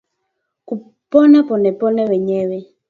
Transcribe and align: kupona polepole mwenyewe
kupona 0.67 1.39
polepole 1.47 2.01
mwenyewe 2.07 2.57